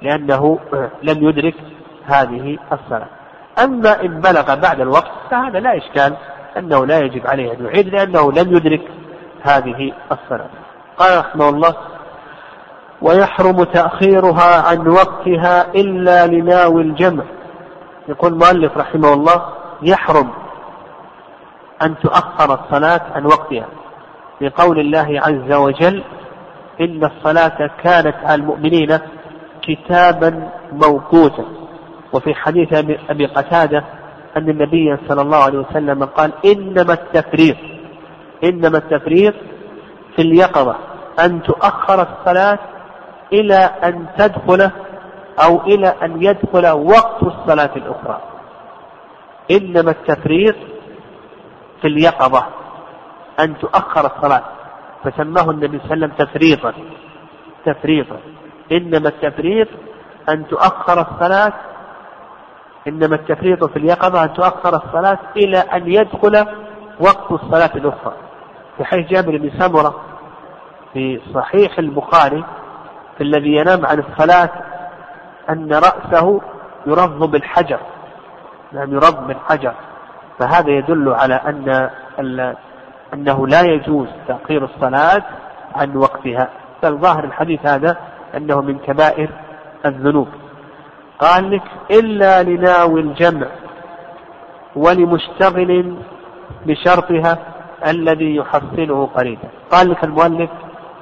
[0.01, 0.59] لأنه
[1.03, 1.55] لم يدرك
[2.05, 3.07] هذه الصلاة.
[3.63, 6.17] أما إن بلغ بعد الوقت فهذا لا إشكال
[6.57, 8.81] أنه لا يجب عليه أن يعيد لأنه لم يدرك
[9.47, 10.49] هذه الصلاة
[10.97, 11.73] قال رحمه الله
[13.01, 17.23] ويحرم تأخيرها عن وقتها إلا لناوي الجمع.
[18.09, 19.41] يقول المؤلف رحمه الله
[19.81, 20.29] يحرم
[21.81, 23.67] أن تؤخر الصلاة عن وقتها.
[24.41, 26.03] لقول الله عز وجل
[26.81, 28.99] إن الصلاة كانت على المؤمنين
[29.61, 31.45] كتابا موقوتا.
[32.13, 32.73] وفي حديث
[33.09, 33.83] أبي قتادة
[34.37, 37.57] أن النبي صلى الله عليه وسلم قال إنما التفريط
[38.43, 39.33] إنما التفريط
[40.15, 40.75] في اليقظة
[41.25, 42.59] أن تؤخر الصلاة
[43.33, 44.71] إلى أن تدخل
[45.45, 48.21] أو إلى أن يدخل وقت الصلاة الأخرى.
[49.51, 50.55] إنما التفريط
[51.81, 52.45] في اليقظة
[53.39, 54.43] أن تؤخر الصلاة
[55.03, 56.73] فسماه النبي صلى الله عليه وسلم تفريطا
[57.65, 58.17] تفريطا
[58.71, 59.67] إنما التفريط
[60.29, 61.53] أن تؤخر الصلاة
[62.87, 66.45] إنما التفريط في اليقظة أن تؤخر الصلاة إلى أن يدخل
[66.99, 68.13] وقت الصلاة الأخرى.
[68.77, 69.95] في حيث جابر بن سمرة
[70.93, 72.43] في صحيح البخاري
[73.17, 74.49] في الذي ينام عن الصلاة
[75.49, 76.41] أن رأسه
[76.85, 77.79] يرض بالحجر
[78.71, 79.73] نعم يرض بالحجر.
[80.39, 81.89] فهذا يدل على أن
[83.13, 85.23] أنه لا يجوز تأخير الصلاة
[85.75, 86.49] عن وقتها.
[86.83, 87.97] بل ظاهر الحديث هذا
[88.37, 89.29] أنه من كبائر
[89.85, 90.27] الذنوب.
[91.19, 93.47] قال لك إلا لناوي الجمع
[94.75, 95.97] ولمشتغل
[96.65, 97.37] بشرطها
[97.85, 99.49] الذي يحصله قريبا.
[99.71, 100.49] قال لك المؤلف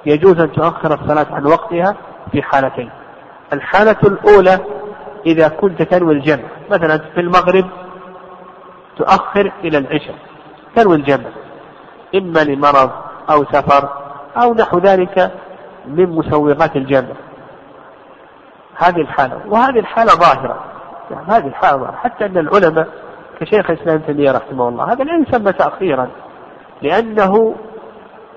[0.06, 1.96] يجوز أن تؤخر الصلاة عن وقتها
[2.32, 2.90] في حالتين.
[3.54, 4.60] الحالة الأولى
[5.26, 6.44] إذا كنت تنوي الجمع.
[6.72, 7.66] مثلا في المغرب
[8.98, 10.16] تؤخر إلى العشاء.
[10.76, 11.30] تنوي الجمع.
[12.16, 12.92] إما لمرض
[13.30, 13.90] أو سفر
[14.38, 15.32] أو نحو ذلك
[15.88, 17.16] من مسوغات الجمع.
[18.78, 19.42] هذه الحالة.
[19.48, 20.64] وهذه الحالة ظاهرة.
[21.12, 21.96] يعني هذه الحالة ظاهرة.
[21.96, 22.88] حتى أن العلماء
[23.40, 26.08] كشيخ الإسلام تيمية رحمه الله هذا لا يسمى تأخيرا.
[26.82, 27.56] لأنه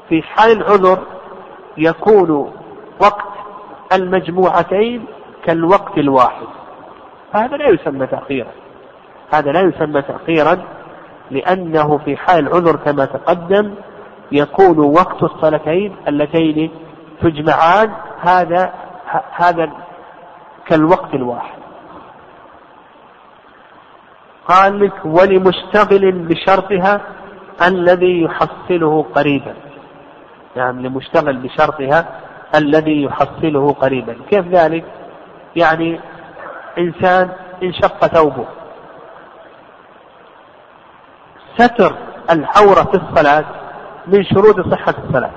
[0.09, 0.99] في حال العذر
[1.77, 2.53] يكون
[3.01, 3.29] وقت
[3.93, 5.07] المجموعتين
[5.45, 6.47] كالوقت الواحد.
[7.33, 8.51] هذا لا يسمى تأخيرا.
[9.35, 10.59] هذا لا يسمى تأخيرا
[11.31, 13.75] لأنه في حال العذر كما تقدم
[14.33, 16.71] يكون وقت الصلاتين اللتين
[17.23, 18.73] تجمعان هذا
[19.33, 19.71] هذا
[20.67, 21.59] كالوقت الواحد.
[24.49, 27.01] قال لك ولمشتغل بشرطها
[27.67, 29.55] الذي يحصله قريبا.
[30.57, 32.21] يعني لمشتغل بشرطها
[32.55, 34.17] الذي يحصله قريبا.
[34.31, 34.85] كيف ذلك؟
[35.57, 36.01] يعني
[36.79, 37.31] إنسان
[37.63, 38.45] انشق ثوبه.
[41.57, 41.95] ستر
[42.31, 43.45] العورة في الصلاة
[44.07, 45.31] من شروط صحة الصلاة.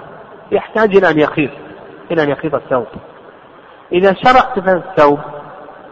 [0.52, 1.52] يحتاج إلى أن يخيط
[2.12, 2.88] إلى أن يخيط الثوب.
[3.92, 5.20] إذا شرعت في الثوب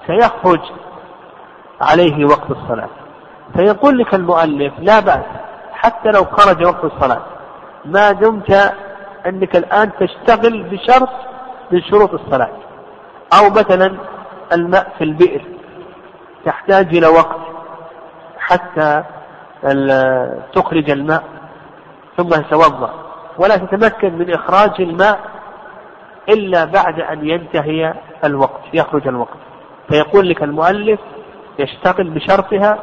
[0.08, 0.62] سيخرج
[1.82, 2.90] عليه وقت الصلاة.
[3.54, 5.26] فيقول لك المؤلف لا بأس.
[5.82, 7.22] حتى لو خرج وقت الصلاة.
[7.86, 8.52] ما دمت
[9.26, 11.10] أنك الآن تشتغل بشرط
[11.72, 12.50] من شروط الصلاة.
[13.40, 13.98] أو مثلا
[14.54, 15.42] الماء في البئر.
[16.46, 17.40] تحتاج إلى وقت
[18.40, 19.04] حتى
[20.54, 21.24] تخرج الماء
[22.18, 22.94] ثم تتوضأ
[23.38, 25.20] ولا تتمكن من إخراج الماء
[26.30, 27.94] إلا بعد أن ينتهي
[28.26, 29.38] الوقت يخرج الوقت.
[29.90, 31.00] فيقول لك المؤلف
[31.60, 32.80] يشتغل بشرطها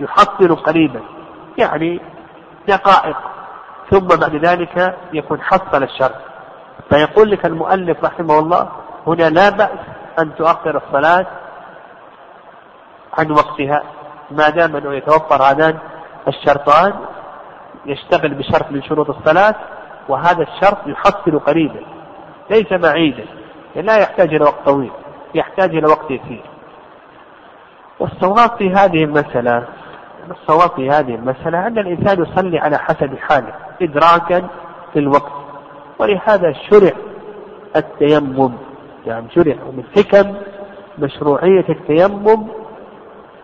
[0.00, 1.00] يحصل قريبا.
[1.58, 2.00] يعني
[2.68, 3.16] دقائق
[3.90, 6.14] ثم بعد ذلك يكون حصل الشرط
[6.90, 8.68] فيقول لك المؤلف رحمه الله
[9.06, 9.78] هنا لا بأس
[10.18, 11.26] أن تؤخر الصلاة
[13.18, 13.82] عن وقتها.
[14.30, 15.78] ما دام أنه يتوفر هذان
[16.28, 16.92] الشرطان
[17.86, 19.54] يشتغل بشرط من شروط الصلاة
[20.08, 21.80] وهذا الشرط يحصل قريبا
[22.50, 23.24] ليس بعيدا
[23.76, 24.90] لا يحتاج إلى وقت طويل
[25.34, 26.44] يحتاج إلى وقت يسير.
[28.00, 29.64] والصواب في هذه المسألة
[30.30, 34.46] الصواب في هذه المسألة أن الإنسان يصلي على حسب حاله إدراكا
[34.92, 35.32] في الوقت
[35.98, 36.92] ولهذا شرع
[37.76, 38.52] التيمم.
[39.06, 40.34] يعني شرع ومن حكم
[40.98, 42.46] مشروعية التيمم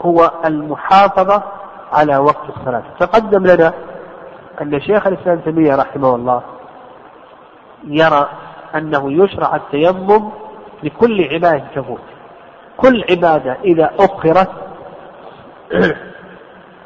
[0.03, 1.43] هو المحافظة
[1.93, 2.83] على وقت الصلاة.
[3.01, 3.73] تقدم لنا
[4.63, 6.43] أن شيخ الإسلام تيمية رحمه الله
[7.87, 8.29] يرى
[8.75, 10.31] أنه يشرع التيمم
[10.83, 12.01] لكل عبادة تفوت
[12.77, 14.51] كل عبادة إذا أخرت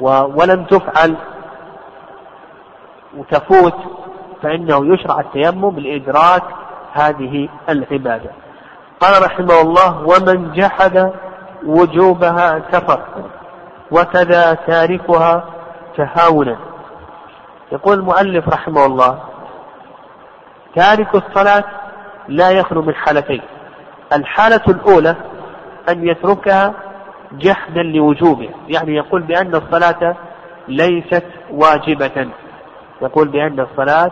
[0.01, 1.15] ولم تفعل
[3.17, 3.75] وتفوت
[4.43, 6.43] فإنه يشرع التيمم لإدراك
[6.93, 8.29] هذه العبادة.
[8.99, 11.13] قال رحمه الله ومن جحد
[11.65, 13.01] وجوبها كفر
[13.91, 15.43] وكذا تاركها
[15.97, 16.57] تهاونا.
[17.71, 19.19] يقول المؤلف رحمه الله
[20.75, 21.63] تارك الصلاة
[22.27, 23.41] لا يخلو من حالتين
[24.13, 25.15] الحالة الأولى
[25.89, 26.73] أن يتركها
[27.31, 30.15] جحدا لوجوبها يعني يقول بأن الصلاة
[30.67, 32.29] ليست واجبة.
[33.01, 34.11] يقول بأن الصلاة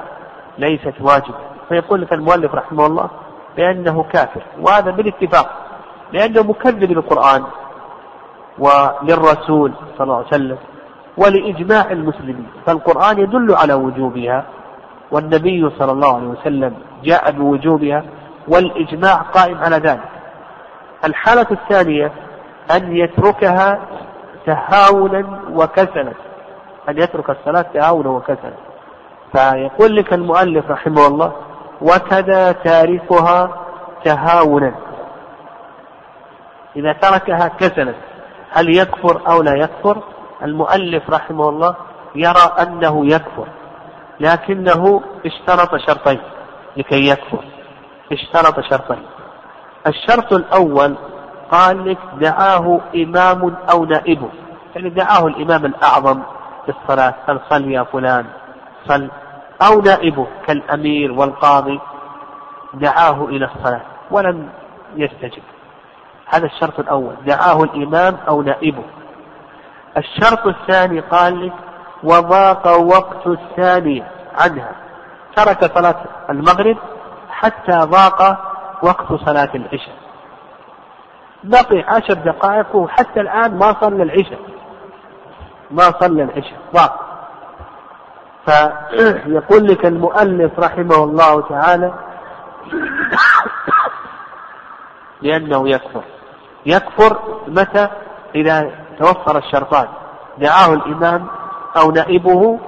[0.57, 1.37] ليست واجبة.
[1.69, 3.09] فيقول لك المؤلف رحمه الله
[3.57, 5.49] بأنه كافر وهذا بالاتفاق
[6.13, 7.43] لأنه مكذب للقرآن
[8.59, 10.57] وللرسول صلى الله عليه وسلم
[11.17, 12.47] ولإجماع المسلمين.
[12.65, 14.45] فالقرآن يدل على وجوبها
[15.11, 18.03] والنبي صلى الله عليه وسلم جاء بوجوبها
[18.47, 20.09] والإجماع قائم على ذلك.
[21.05, 22.11] الحالة الثانية
[22.71, 23.79] أن يتركها
[24.45, 26.13] تهاونا وكسلا.
[26.89, 28.53] أن يترك الصلاة تهاونا وكسلا.
[29.31, 31.31] فيقول لك المؤلف رحمه الله
[31.81, 33.49] وكذا تاركها
[34.03, 34.75] تهاونا.
[36.75, 37.93] إذا تركها كسلا
[38.51, 40.03] هل يكفر أو لا يكفر؟
[40.43, 41.75] المؤلف رحمه الله
[42.15, 43.47] يرى أنه يكفر
[44.19, 46.19] لكنه اشترط شرطين
[46.77, 47.43] لكي يكفر.
[48.11, 49.03] اشترط شرطين.
[49.87, 50.97] الشرط الأول
[51.51, 54.29] قال لك دعاه إمام أو نائبه
[54.75, 56.21] يعني دعاه الإمام الأعظم
[56.65, 57.13] في الصلاة.
[57.27, 58.25] قال صل يا فلان
[58.87, 59.09] صل.
[59.61, 61.79] أو نائبه كالأمير والقاضي
[62.73, 63.81] دعاه إلى الصلاة
[64.11, 64.49] ولم
[64.95, 65.43] يستجب.
[66.25, 68.83] هذا الشرط الأول دعاه الإمام أو نائبه
[69.97, 71.53] الشرط الثاني قال لك
[72.03, 74.71] وضاق وقت الثانية عنها.
[75.35, 75.95] ترك صلاة
[76.29, 76.77] المغرب
[77.29, 78.37] حتى ضاق
[78.83, 80.06] وقت صلاة العشاء.
[81.43, 84.39] بقي عشر دقائق وحتى الآن ما صلى العشاء.
[85.71, 86.59] ما صلى العشاء.
[86.73, 86.99] ضاق
[88.45, 91.93] فيقول لك المؤلف رحمه الله تعالى
[95.21, 96.03] لأنه يكفر.
[96.65, 97.87] يكفر متى؟
[98.35, 99.87] إذا توفر الشرطان.
[100.37, 101.27] دعاه الإمام
[101.77, 102.59] أو نائبه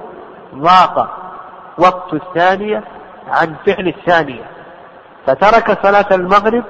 [0.54, 1.16] ضاق.
[1.78, 2.84] وقت الثانية
[3.28, 4.44] عن فعل الثانية.
[5.26, 6.64] فترك صلاة المغرب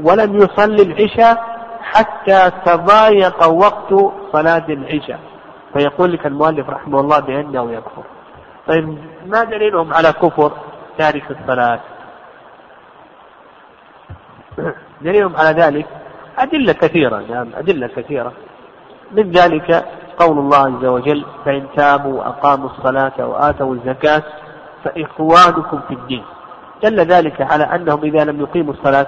[0.00, 3.94] ولم يصلي العشاء حتى تضايق وقت
[4.32, 5.20] صلاة العشاء.
[5.72, 8.02] فيقول لك المؤلف رحمه الله بأنه يكفر.
[8.68, 10.52] طيب ما دليلهم على كفر
[10.98, 11.80] تارك الصلاة؟
[15.02, 15.86] دليلهم على ذلك
[16.38, 18.32] أدلة كثيرة نعم أدلة كثيرة.
[19.12, 19.84] من ذلك
[20.18, 24.22] قول الله عز وجل فإن تابوا وأقاموا الصلاة وآتوا الزكاة
[24.84, 26.24] فإخوانكم في الدين
[26.82, 29.06] دل ذلك على أنهم إذا لم يقيموا الصلاة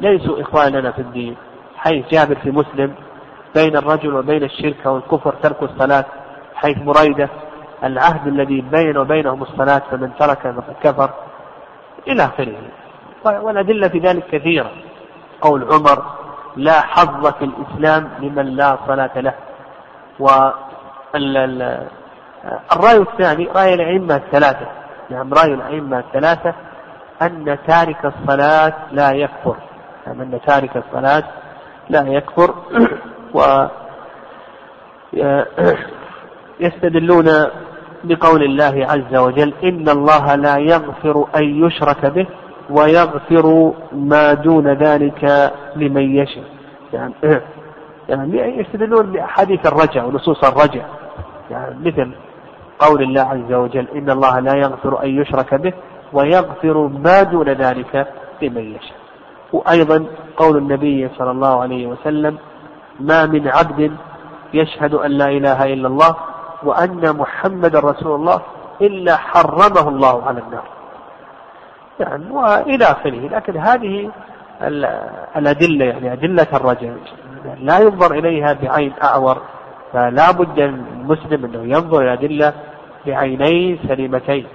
[0.00, 1.36] ليسوا إخواننا في الدين
[1.76, 2.94] حيث جابر في مسلم
[3.54, 6.04] بين الرجل وبين الشرك والكفر ترك الصلاة
[6.54, 7.28] حيث مريدة
[7.84, 11.10] العهد الذي بين وبينهم الصلاة فمن ترك فقد كفر
[12.08, 12.54] إلى آخره.
[13.24, 14.70] والأدلة في ذلك كثيرة.
[15.40, 16.04] قول عمر
[16.56, 19.34] لا حظ في الإسلام لمن لا صلاة له.
[20.18, 20.58] والرأي
[22.98, 24.66] الثاني رأي الأئمة الثلاثة.
[25.10, 26.54] نعم رأي الأئمة الثلاثة
[27.22, 29.56] أن تارك الصلاة لا يكفر.
[30.08, 31.24] نعم أن تارك الصلاة
[31.90, 32.54] لا يكفر
[33.36, 33.66] و
[36.60, 37.26] يستدلون
[38.04, 42.26] بقول الله عز وجل إن الله لا يغفر أن يشرك به
[42.70, 46.44] ويغفر ما دون ذلك لمن يشاء.
[46.92, 47.14] يعني
[48.08, 50.82] يعني يستدلون بأحاديث الرجع ونصوص الرجع.
[51.50, 52.12] يعني مثل
[52.78, 55.72] قول الله عز وجل إن الله لا يغفر أن يشرك به
[56.12, 58.08] ويغفر ما دون ذلك
[58.42, 59.07] لمن يشاء.
[59.52, 60.06] وأيضا
[60.36, 62.38] قول النبي صلى الله عليه وسلم
[63.00, 63.92] ما من عبد
[64.54, 66.16] يشهد أن لا إله إلا الله
[66.62, 68.40] وأن محمد رسول الله
[68.80, 70.64] إلا حرمه الله على النار.
[72.00, 74.10] يعني وإلى آخره لكن هذه
[75.36, 76.96] الأدلة يعني أدلة الرجل.
[77.60, 79.42] لا ينظر إليها بعين أعور
[79.92, 82.52] فلا بد المسلم أنه ينظر إلى الأدلة
[83.06, 84.46] بعينين سليمتين.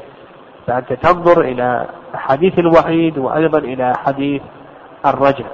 [0.67, 4.41] فأنت تنظر إلى حديث الوحيد وأيضا إلى حديث
[5.05, 5.45] الرجل.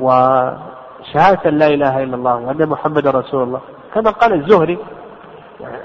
[0.00, 3.60] وشهادة لا إله إلا الله وأن محمد رسول الله.
[3.94, 4.78] كما قال الزهري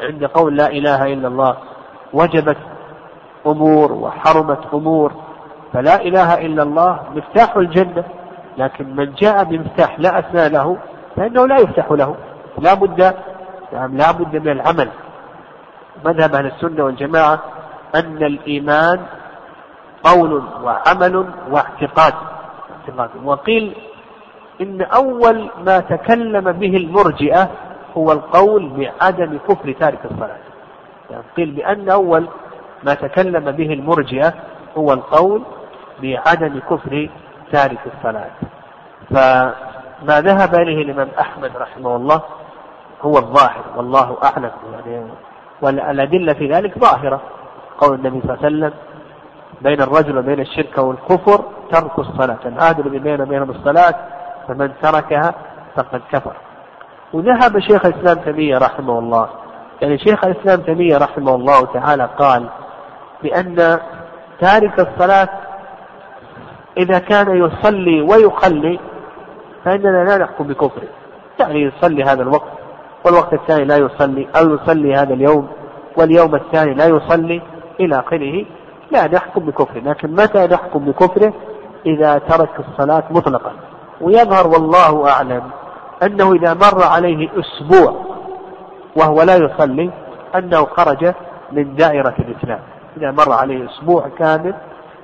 [0.02, 1.58] عند قول لا إله إلا الله
[2.14, 2.58] وجبت
[3.48, 5.12] أمور وحرمت أمور
[5.74, 8.04] فلا إله إلا الله مفتاح الجنة.
[8.58, 10.78] لكن من جاء بمفتاح لا أثنى له
[11.16, 12.16] فإنه لا يفتح له.
[12.58, 13.16] لا بد
[13.74, 14.90] يعني لا بد من العمل.
[16.06, 17.40] مذهب أهل السنة والجماعة
[17.96, 19.00] أن الإيمان
[20.04, 22.14] قول وعمل واعتقاد.
[23.24, 23.76] وقيل
[24.62, 27.50] إن أول ما تكلم به المرجئة
[27.98, 30.38] هو القول بعدم كفر تارك الصلاة.
[31.12, 32.28] يعني قيل بأن أول
[32.84, 34.34] ما تكلم به المرجئة
[34.78, 35.44] هو القول
[36.02, 37.10] بعدم كفر
[37.52, 38.32] تارك الصلاة.
[39.10, 42.22] فما ذهب إليه الإمام أحمد رحمه الله
[43.02, 44.52] هو الظاهر والله أعلم.
[44.74, 45.08] يعني
[45.62, 47.22] والأدلة في ذلك ظاهرة.
[47.78, 48.74] قول النبي صلى الله عليه وسلم
[49.62, 53.96] بين الرجل وبين الشرك والكفر ترك الصلاة العهد الذي بين بينهم الصلاة
[54.48, 55.34] فمن تركها
[55.76, 56.34] فقد كفر.
[57.14, 59.30] وذهب شيخ الإسلام تيمية رحمه الله.
[59.82, 62.50] يعني شيخ الإسلام تيمية رحمه الله تعالى قال
[63.24, 63.80] بأن
[64.40, 65.30] تارك الصلاة
[66.78, 68.80] إذا كان يصلي ويخلي
[69.66, 70.88] فإننا لا نحكم بكفره.
[71.40, 72.52] يعني يصلي هذا الوقت
[73.06, 75.48] والوقت الثاني لا يصلي أو يصلي هذا اليوم
[75.98, 77.42] واليوم الثاني لا يصلي
[77.80, 78.46] إلى آخره
[78.92, 79.80] لا نحكم بكفره.
[79.80, 81.34] لكن متى نحكم بكفره؟
[81.86, 83.52] إذا ترك الصلاة مطلقا.
[84.02, 85.44] ويظهر والله أعلم
[86.04, 88.06] أنه إذا مر عليه أسبوع
[88.96, 89.92] وهو لا يصلي
[90.36, 91.14] أنه خرج
[91.52, 92.60] من دائرة الإسلام.
[92.98, 94.54] إذا مر عليه أسبوع كامل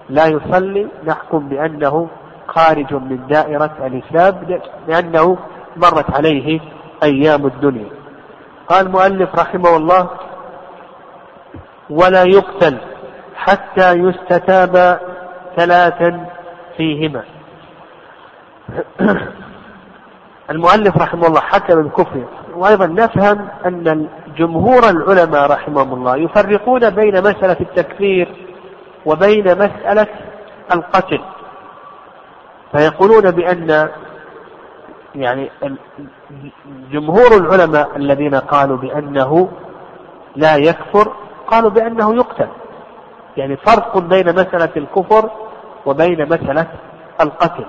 [0.09, 2.07] لا يصلي نحكم بأنه
[2.47, 5.38] خارج من دائرة الإسلام لأنه
[5.77, 6.59] مرت عليه
[7.03, 7.89] أيام الدنيا.
[8.69, 10.09] قال المؤلف رحمه الله
[11.89, 12.77] ولا يقتل
[13.35, 14.99] حتى يستتاب
[15.57, 16.25] ثلاثا
[16.77, 17.23] فيهما.
[20.49, 22.23] المؤلف رحمه الله حكم بالكفر
[22.55, 24.07] وأيضا نفهم أن
[24.38, 28.35] جمهور العلماء رحمهم الله يفرقون بين مسألة التكفير
[29.05, 30.07] وبين مسألة
[30.73, 31.21] القتل.
[32.71, 33.89] فيقولون بأن
[35.15, 35.51] يعني
[36.91, 39.49] جمهور العلماء الذين قالوا بأنه
[40.35, 41.13] لا يكفر
[41.47, 42.47] قالوا بأنه يقتل.
[43.38, 45.29] يعني فرق بين مسألة الكفر
[45.86, 46.67] وبين مسألة
[47.21, 47.65] القتل.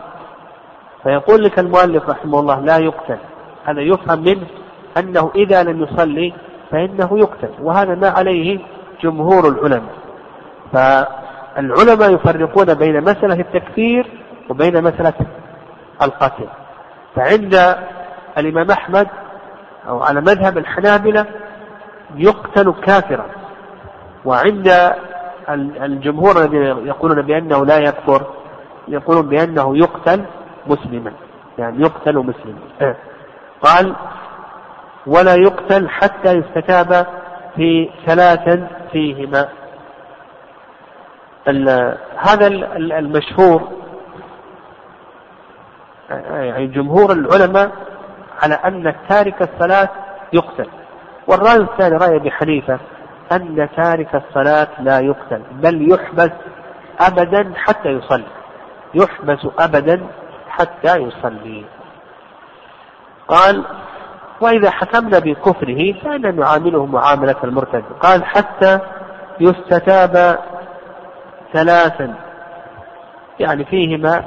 [1.03, 3.19] فيقول لك المؤلف رحمه الله لا يقتل.
[3.65, 4.47] هذا يفهم منه
[4.99, 6.33] أنه إذا لم يصلي
[6.71, 7.51] فإنه يقتل.
[7.61, 8.59] وهذا ما عليه
[9.03, 9.95] جمهور العلماء.
[10.73, 14.07] فالعلماء يفرقون بين مسألة التكفير
[14.51, 15.15] وبين مسألة
[16.03, 16.49] القتل.
[17.17, 17.77] فعند
[18.39, 19.09] الإمام أحمد
[19.89, 21.27] أو على مذهب الحنابلة
[22.15, 23.27] يقتل كافرا.
[24.25, 24.95] وعند
[25.49, 28.27] الجمهور الذين يقولون بأنه لا يكفر
[28.89, 30.25] يقولون بأنه يقتل
[30.67, 31.13] مسلما.
[31.59, 32.95] يعني يقتل مسلما.
[33.63, 33.97] قال
[35.07, 37.07] ولا يقتل حتى يستتاب
[37.57, 39.49] في ثلاثا فيهما.
[42.17, 43.69] هذا المشهور.
[46.31, 47.71] يعني جمهور العلماء
[48.43, 49.89] على أن تارك الصلاة
[50.33, 50.67] يقتل.
[51.27, 52.79] والرأي الثاني رأي أبي حنيفة
[53.33, 56.31] أن تارك الصلاة لا يقتل بل يحبس
[57.01, 58.27] أبدا حتى يصلي.
[58.95, 60.07] يحبس أبدا
[60.49, 61.64] حتى يصلي.
[63.29, 63.64] قال
[64.41, 67.85] وإذا حكمنا بكفره فإننا نعامله معاملة المرتد.
[68.01, 68.79] قال حتى
[69.41, 70.39] يستتاب
[71.53, 72.14] ثلاثا.
[73.41, 74.24] يعني فيهما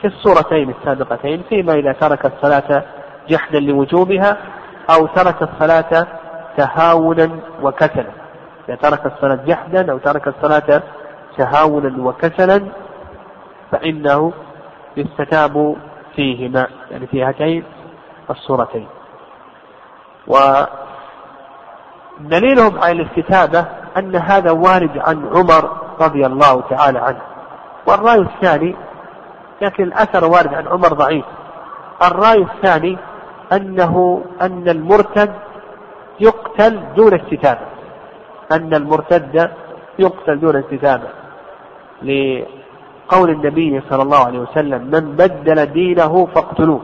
[0.00, 2.82] في الصورتين السابقتين فيما إذا ترك الصلاة
[3.28, 4.36] جحدا لوجوبها
[4.90, 6.06] أو ترك الصلاة
[6.56, 7.30] تهاونا
[7.62, 8.10] وكسلا.
[8.68, 10.82] إذا ترك الصلاة جحدا أو ترك الصلاة
[11.38, 12.66] تهاونا وكسلا
[13.72, 14.32] فإنه
[14.96, 15.76] يستتاب
[16.16, 17.64] فيهما يعني في هاتين
[18.30, 18.86] الصورتين.
[22.20, 27.20] ودليلهم على الاستتابة أن هذا وارد عن عمر رضي الله تعالى عنه.
[27.86, 28.76] والرأي الثاني
[29.62, 31.24] لكن الأثر وارد عن عمر ضعيف.
[32.02, 32.98] الرأي الثاني
[33.52, 35.32] أنه أن المرتد
[36.20, 37.66] يقتل دون استتابة.
[38.52, 39.50] أن المرتد
[39.98, 41.08] يقتل دون استتابة.
[42.02, 46.80] لقول النبي صلى الله عليه وسلم من بدل دينه فاقتلوه.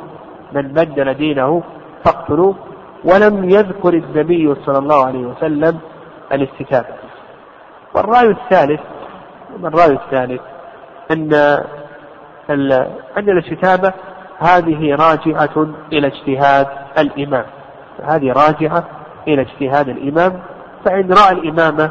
[0.52, 1.62] من بدل دينه
[2.04, 2.54] فاقتلوه.
[3.04, 5.78] ولم يذكر النبي صلى الله عليه وسلم
[6.32, 6.94] الاستتابة.
[7.94, 8.80] والرأي الثالث
[9.64, 10.40] الرأي الثالث
[11.10, 11.34] أن
[13.18, 13.92] أن الاستتابة
[14.38, 16.66] هذه راجعة إلى اجتهاد
[16.98, 17.44] الإمام.
[18.02, 18.84] هذه راجعة
[19.28, 20.42] إلى اجتهاد الإمام
[20.84, 21.90] فإن رأى الإمام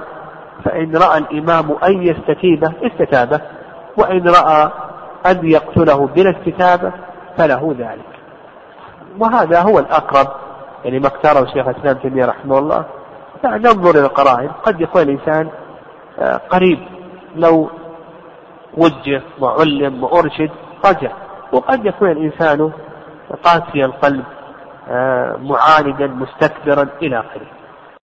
[0.66, 3.42] فإن رأى الإمام أن يستتيبه استتابه
[3.98, 4.72] وإن رأى
[5.26, 6.92] أن يقتله بلا استتابة
[7.38, 8.06] فله ذلك.
[9.20, 10.28] وهذا هو الأقرب
[10.86, 12.86] يعني ما اختاره شيخ الإسلام تيمية رحمه الله.
[13.46, 14.50] ننظر إلى القرائن.
[14.64, 15.50] قد يكون الإنسان
[16.20, 16.80] آه، قريب
[17.36, 17.70] لو
[18.78, 20.50] وجه وعلم وأرشد
[20.86, 21.12] رجع.
[21.52, 22.72] وقد يكون الإنسان
[23.44, 24.24] قاسي القلب.
[25.42, 27.48] معاندا مستكبرا إلى آخره.